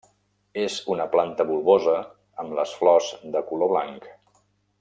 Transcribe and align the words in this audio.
És 0.61 0.77
una 0.93 1.05
planta 1.15 1.45
bulbosa 1.51 1.95
amb 2.45 2.57
les 2.61 2.75
flors 2.81 3.15
de 3.37 3.45
color 3.51 3.75
blanc. 3.75 4.13